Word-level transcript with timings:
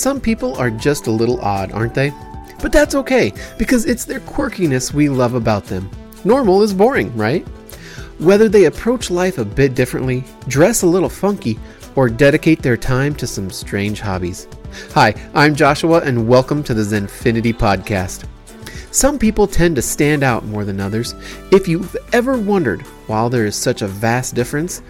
Some 0.00 0.18
people 0.18 0.56
are 0.56 0.70
just 0.70 1.08
a 1.08 1.10
little 1.10 1.38
odd, 1.42 1.72
aren't 1.72 1.92
they? 1.92 2.10
But 2.62 2.72
that's 2.72 2.94
okay, 2.94 3.34
because 3.58 3.84
it's 3.84 4.06
their 4.06 4.20
quirkiness 4.20 4.94
we 4.94 5.10
love 5.10 5.34
about 5.34 5.66
them. 5.66 5.90
Normal 6.24 6.62
is 6.62 6.72
boring, 6.72 7.14
right? 7.14 7.46
Whether 8.18 8.48
they 8.48 8.64
approach 8.64 9.10
life 9.10 9.36
a 9.36 9.44
bit 9.44 9.74
differently, 9.74 10.24
dress 10.48 10.80
a 10.80 10.86
little 10.86 11.10
funky, 11.10 11.58
or 11.96 12.08
dedicate 12.08 12.62
their 12.62 12.78
time 12.78 13.14
to 13.16 13.26
some 13.26 13.50
strange 13.50 14.00
hobbies. 14.00 14.48
Hi, 14.92 15.14
I'm 15.34 15.54
Joshua, 15.54 16.00
and 16.00 16.26
welcome 16.26 16.62
to 16.62 16.72
the 16.72 16.80
Zenfinity 16.80 17.52
Podcast. 17.52 18.24
Some 18.92 19.18
people 19.18 19.46
tend 19.46 19.76
to 19.76 19.82
stand 19.82 20.22
out 20.22 20.46
more 20.46 20.64
than 20.64 20.80
others. 20.80 21.14
If 21.52 21.68
you've 21.68 21.94
ever 22.14 22.38
wondered 22.38 22.80
why 23.06 23.28
there 23.28 23.44
is 23.44 23.54
such 23.54 23.82
a 23.82 23.86
vast 23.86 24.34
difference, 24.34 24.80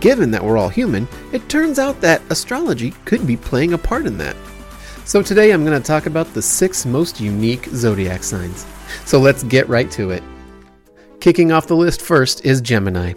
given 0.00 0.30
that 0.32 0.44
we're 0.44 0.58
all 0.58 0.68
human, 0.68 1.08
it 1.32 1.48
turns 1.48 1.78
out 1.78 2.02
that 2.02 2.20
astrology 2.28 2.90
could 3.06 3.26
be 3.26 3.38
playing 3.38 3.72
a 3.72 3.78
part 3.78 4.04
in 4.04 4.18
that. 4.18 4.36
So 5.08 5.22
today 5.22 5.52
I'm 5.52 5.64
going 5.64 5.80
to 5.80 5.86
talk 5.86 6.04
about 6.04 6.34
the 6.34 6.42
six 6.42 6.84
most 6.84 7.18
unique 7.18 7.64
zodiac 7.68 8.22
signs. 8.22 8.66
So 9.06 9.18
let's 9.18 9.42
get 9.42 9.66
right 9.66 9.90
to 9.92 10.10
it. 10.10 10.22
Kicking 11.20 11.50
off 11.50 11.66
the 11.66 11.74
list 11.74 12.02
first 12.02 12.44
is 12.44 12.60
Gemini. 12.60 13.14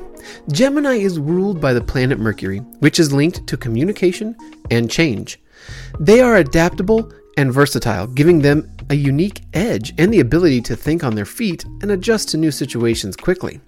Gemini 0.54 1.00
is 1.00 1.20
ruled 1.20 1.60
by 1.60 1.74
the 1.74 1.82
planet 1.82 2.18
Mercury, 2.18 2.60
which 2.80 2.98
is 2.98 3.12
linked 3.12 3.46
to 3.46 3.58
communication 3.58 4.38
and 4.70 4.90
change. 4.90 5.38
They 6.00 6.22
are 6.22 6.38
adaptable 6.38 7.12
and 7.36 7.52
versatile, 7.54 8.08
giving 8.08 8.40
them 8.40 8.72
a 8.90 8.96
unique 8.96 9.42
edge 9.54 9.94
and 9.98 10.14
the 10.14 10.22
ability 10.22 10.62
to 10.62 10.78
think 10.78 11.04
on 11.04 11.16
their 11.16 11.26
feet 11.26 11.66
and 11.82 11.92
adjust 11.92 12.30
to 12.30 12.38
new 12.38 12.52
situations 12.52 13.18
quickly. 13.18 13.60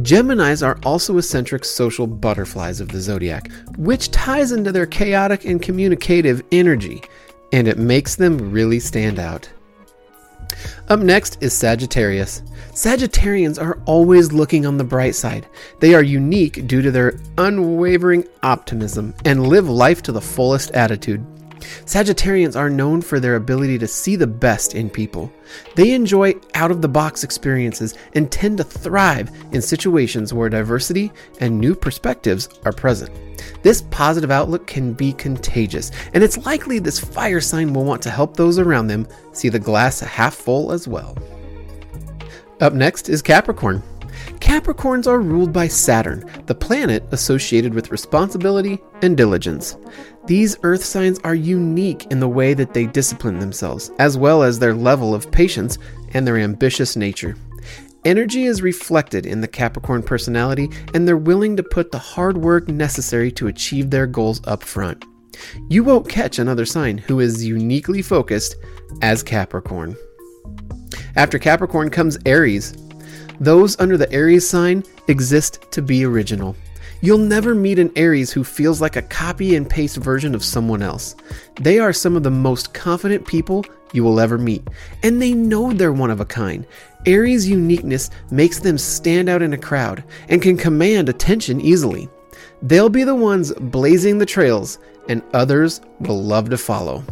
Geminis 0.00 0.62
are 0.62 0.78
also 0.84 1.16
eccentric 1.16 1.64
social 1.64 2.06
butterflies 2.06 2.82
of 2.82 2.88
the 2.88 3.00
zodiac, 3.00 3.50
which 3.78 4.10
ties 4.10 4.52
into 4.52 4.70
their 4.70 4.84
chaotic 4.84 5.46
and 5.46 5.62
communicative 5.62 6.42
energy, 6.52 7.02
and 7.52 7.68
it 7.68 7.78
makes 7.78 8.16
them 8.16 8.50
really 8.50 8.80
stand 8.80 9.18
out. 9.18 9.48
Up 10.88 11.00
next 11.00 11.42
is 11.42 11.52
Sagittarius. 11.52 12.42
Sagittarians 12.72 13.60
are 13.60 13.80
always 13.84 14.32
looking 14.32 14.64
on 14.66 14.78
the 14.78 14.84
bright 14.84 15.14
side. 15.14 15.46
They 15.80 15.94
are 15.94 16.02
unique 16.02 16.66
due 16.66 16.82
to 16.82 16.90
their 16.90 17.18
unwavering 17.36 18.26
optimism 18.42 19.14
and 19.24 19.46
live 19.46 19.68
life 19.68 20.02
to 20.02 20.12
the 20.12 20.20
fullest 20.20 20.70
attitude. 20.72 21.24
Sagittarians 21.84 22.56
are 22.56 22.70
known 22.70 23.02
for 23.02 23.20
their 23.20 23.36
ability 23.36 23.78
to 23.78 23.86
see 23.86 24.16
the 24.16 24.26
best 24.26 24.74
in 24.74 24.90
people. 24.90 25.32
They 25.74 25.92
enjoy 25.92 26.34
out 26.54 26.70
of 26.70 26.82
the 26.82 26.88
box 26.88 27.24
experiences 27.24 27.94
and 28.14 28.30
tend 28.30 28.58
to 28.58 28.64
thrive 28.64 29.30
in 29.52 29.62
situations 29.62 30.32
where 30.32 30.48
diversity 30.48 31.12
and 31.40 31.58
new 31.58 31.74
perspectives 31.74 32.48
are 32.64 32.72
present. 32.72 33.10
This 33.62 33.82
positive 33.90 34.30
outlook 34.30 34.66
can 34.66 34.92
be 34.92 35.12
contagious, 35.12 35.90
and 36.14 36.22
it's 36.22 36.44
likely 36.44 36.78
this 36.78 36.98
fire 36.98 37.40
sign 37.40 37.72
will 37.72 37.84
want 37.84 38.02
to 38.02 38.10
help 38.10 38.36
those 38.36 38.58
around 38.58 38.86
them 38.86 39.06
see 39.32 39.48
the 39.48 39.58
glass 39.58 40.00
half 40.00 40.34
full 40.34 40.72
as 40.72 40.86
well. 40.86 41.16
Up 42.60 42.72
next 42.72 43.08
is 43.08 43.22
Capricorn. 43.22 43.82
Capricorns 44.48 45.06
are 45.06 45.20
ruled 45.20 45.52
by 45.52 45.68
Saturn, 45.68 46.24
the 46.46 46.54
planet 46.54 47.04
associated 47.12 47.74
with 47.74 47.90
responsibility 47.90 48.78
and 49.02 49.14
diligence. 49.14 49.76
These 50.24 50.56
earth 50.62 50.82
signs 50.82 51.20
are 51.22 51.34
unique 51.34 52.06
in 52.10 52.18
the 52.18 52.30
way 52.30 52.54
that 52.54 52.72
they 52.72 52.86
discipline 52.86 53.40
themselves, 53.40 53.90
as 53.98 54.16
well 54.16 54.42
as 54.42 54.58
their 54.58 54.72
level 54.72 55.14
of 55.14 55.30
patience 55.30 55.76
and 56.14 56.26
their 56.26 56.38
ambitious 56.38 56.96
nature. 56.96 57.36
Energy 58.06 58.46
is 58.46 58.62
reflected 58.62 59.26
in 59.26 59.42
the 59.42 59.46
Capricorn 59.46 60.02
personality, 60.02 60.70
and 60.94 61.06
they're 61.06 61.18
willing 61.18 61.54
to 61.54 61.62
put 61.62 61.92
the 61.92 61.98
hard 61.98 62.38
work 62.38 62.68
necessary 62.68 63.30
to 63.32 63.48
achieve 63.48 63.90
their 63.90 64.06
goals 64.06 64.40
up 64.46 64.62
front. 64.62 65.04
You 65.68 65.84
won't 65.84 66.08
catch 66.08 66.38
another 66.38 66.64
sign 66.64 66.96
who 66.96 67.20
is 67.20 67.44
uniquely 67.44 68.00
focused 68.00 68.56
as 69.02 69.22
Capricorn. 69.22 69.94
After 71.16 71.38
Capricorn 71.38 71.90
comes 71.90 72.16
Aries, 72.24 72.74
those 73.40 73.78
under 73.78 73.96
the 73.96 74.10
Aries 74.12 74.48
sign 74.48 74.84
exist 75.06 75.70
to 75.70 75.82
be 75.82 76.04
original. 76.04 76.56
You'll 77.00 77.18
never 77.18 77.54
meet 77.54 77.78
an 77.78 77.92
Aries 77.94 78.32
who 78.32 78.42
feels 78.42 78.80
like 78.80 78.96
a 78.96 79.02
copy 79.02 79.54
and 79.54 79.68
paste 79.68 79.98
version 79.98 80.34
of 80.34 80.44
someone 80.44 80.82
else. 80.82 81.14
They 81.60 81.78
are 81.78 81.92
some 81.92 82.16
of 82.16 82.24
the 82.24 82.30
most 82.30 82.74
confident 82.74 83.26
people 83.26 83.64
you 83.92 84.02
will 84.02 84.18
ever 84.18 84.36
meet, 84.36 84.66
and 85.04 85.22
they 85.22 85.32
know 85.32 85.72
they're 85.72 85.92
one 85.92 86.10
of 86.10 86.20
a 86.20 86.24
kind. 86.24 86.66
Aries' 87.06 87.48
uniqueness 87.48 88.10
makes 88.30 88.58
them 88.58 88.76
stand 88.76 89.28
out 89.28 89.42
in 89.42 89.52
a 89.52 89.58
crowd 89.58 90.02
and 90.28 90.42
can 90.42 90.56
command 90.56 91.08
attention 91.08 91.60
easily. 91.60 92.08
They'll 92.62 92.88
be 92.88 93.04
the 93.04 93.14
ones 93.14 93.52
blazing 93.52 94.18
the 94.18 94.26
trails, 94.26 94.78
and 95.08 95.22
others 95.32 95.80
will 96.00 96.22
love 96.22 96.50
to 96.50 96.58
follow. 96.58 97.04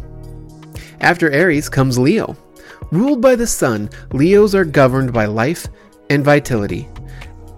After 0.99 1.31
Aries 1.31 1.69
comes 1.69 1.97
Leo. 1.97 2.35
Ruled 2.91 3.21
by 3.21 3.35
the 3.35 3.47
sun, 3.47 3.89
Leos 4.11 4.53
are 4.53 4.65
governed 4.65 5.13
by 5.13 5.25
life 5.25 5.67
and 6.09 6.23
vitality. 6.23 6.87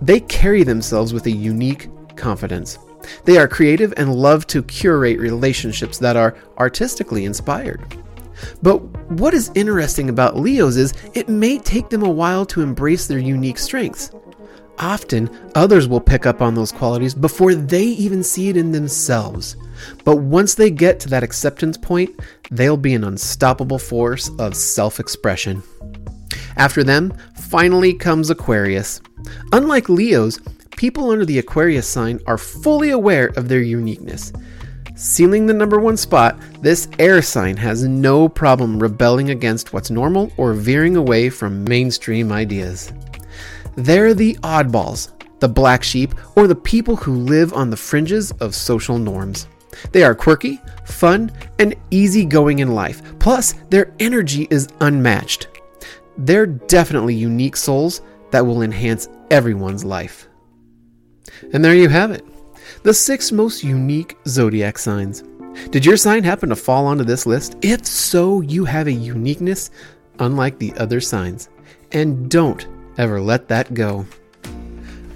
They 0.02 0.20
carry 0.22 0.64
themselves 0.64 1.14
with 1.14 1.26
a 1.26 1.32
unique 1.32 1.90
confidence. 2.16 2.80
They 3.26 3.38
are 3.38 3.48
creative 3.48 3.94
and 3.98 4.14
love 4.14 4.48
to 4.48 4.64
curate 4.64 5.20
relationships 5.20 5.98
that 6.00 6.16
are 6.16 6.38
artistically 6.58 7.26
inspired. 7.26 7.82
But 8.62 8.78
what 9.12 9.34
is 9.34 9.52
interesting 9.56 10.10
about 10.10 10.38
Leos 10.38 10.78
is 10.78 10.94
it 11.14 11.28
may 11.28 11.58
take 11.58 11.90
them 11.90 12.04
a 12.04 12.10
while 12.10 12.46
to 12.48 12.62
embrace 12.62 13.08
their 13.08 13.20
unique 13.20 13.58
strengths. 13.58 14.12
Often, 14.80 15.30
others 15.56 15.90
will 15.90 16.00
pick 16.00 16.26
up 16.26 16.42
on 16.42 16.56
those 16.56 16.72
qualities 16.72 17.14
before 17.14 17.54
they 17.54 17.84
even 17.84 18.24
see 18.24 18.48
it 18.48 18.56
in 18.56 18.72
themselves. 18.72 19.58
But 20.06 20.18
once 20.18 20.56
they 20.56 20.70
get 20.70 21.02
to 21.02 21.10
that 21.10 21.24
acceptance 21.24 21.78
point, 21.78 22.18
they'll 22.50 22.78
be 22.78 22.94
an 22.94 23.04
unstoppable 23.04 23.80
force 23.80 24.32
of 24.40 24.56
self 24.56 25.02
expression. 25.02 25.62
After 26.60 26.84
them, 26.84 27.14
finally 27.36 27.94
comes 27.94 28.30
Aquarius. 28.30 29.02
Unlike 29.54 29.88
Leos, 29.88 30.40
people 30.76 31.10
under 31.10 31.24
the 31.26 31.40
Aquarius 31.40 31.88
sign 31.88 32.20
are 32.28 32.38
fully 32.38 32.90
aware 32.90 33.28
of 33.38 33.48
their 33.48 33.62
uniqueness. 33.62 34.34
Sealing 34.94 35.46
the 35.46 35.54
number 35.54 35.80
one 35.80 35.96
spot, 35.96 36.38
this 36.62 36.90
air 37.00 37.22
sign 37.22 37.56
has 37.56 37.86
no 37.86 38.28
problem 38.28 38.78
rebelling 38.78 39.30
against 39.30 39.72
what's 39.72 39.90
normal 39.90 40.34
or 40.36 40.52
veering 40.52 40.98
away 40.98 41.30
from 41.30 41.64
mainstream 41.64 42.30
ideas. 42.30 42.92
They're 43.78 44.14
the 44.14 44.36
oddballs, 44.44 45.14
the 45.40 45.48
black 45.48 45.82
sheep, 45.82 46.14
or 46.36 46.46
the 46.46 46.56
people 46.56 46.98
who 46.98 47.16
live 47.16 47.54
on 47.54 47.70
the 47.70 47.78
fringes 47.78 48.32
of 48.42 48.54
social 48.54 48.98
norms. 48.98 49.48
They 49.94 50.04
are 50.04 50.14
quirky, 50.14 50.60
fun, 50.84 51.32
and 51.58 51.74
easygoing 51.90 52.60
in 52.60 52.76
life. 52.76 53.02
Plus, 53.20 53.54
their 53.70 53.94
energy 54.02 54.46
is 54.52 54.68
unmatched. 54.82 55.48
They're 56.20 56.46
definitely 56.46 57.16
unique 57.16 57.56
souls 57.56 58.02
that 58.32 58.46
will 58.46 58.62
enhance 58.62 59.10
everyone's 59.32 59.86
life. 59.86 60.28
And 61.54 61.64
there 61.64 61.74
you 61.74 61.90
have 61.90 62.12
it 62.12 62.26
the 62.84 62.94
six 62.94 63.32
most 63.32 63.64
unique 63.64 64.16
zodiac 64.28 64.78
signs. 64.78 65.24
Did 65.72 65.86
your 65.86 65.98
sign 65.98 66.24
happen 66.24 66.50
to 66.50 66.56
fall 66.56 66.86
onto 66.86 67.04
this 67.04 67.26
list? 67.26 67.58
If 67.62 67.86
so, 67.86 68.42
you 68.42 68.66
have 68.66 68.88
a 68.88 68.92
uniqueness 68.92 69.72
unlike 70.20 70.60
the 70.60 70.74
other 70.74 71.02
signs. 71.02 71.50
And 71.92 72.30
don't 72.30 72.68
ever 72.98 73.20
let 73.20 73.48
that 73.48 73.74
go. 73.74 74.06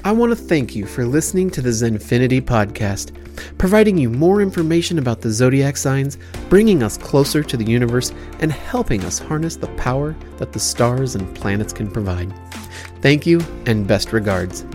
I 0.04 0.12
want 0.12 0.32
to 0.32 0.36
thank 0.36 0.76
you 0.76 0.86
for 0.86 1.06
listening 1.06 1.50
to 1.52 1.62
the 1.62 1.70
Zenfinity 1.70 2.42
podcast, 2.42 3.16
providing 3.58 3.98
you 3.98 4.10
more 4.10 4.42
information 4.42 5.00
about 5.00 5.22
the 5.22 5.32
zodiac 5.32 5.78
signs, 5.78 6.18
bringing 6.50 6.84
us 6.84 6.98
closer 6.98 7.44
to 7.44 7.58
the 7.58 7.66
universe, 7.66 8.12
and 8.40 8.52
helping 8.52 9.04
us 9.04 9.20
harness 9.20 9.56
the 9.56 9.68
power 9.76 10.16
that 10.38 10.54
the 10.54 10.60
stars 10.60 11.16
and 11.16 11.36
planets 11.36 11.74
can 11.74 11.90
provide. 11.90 12.34
Thank 13.02 13.26
you 13.26 13.42
and 13.66 13.88
best 13.88 14.14
regards. 14.14 14.66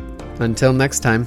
Until 0.41 0.72
next 0.72 1.00
time. 1.00 1.26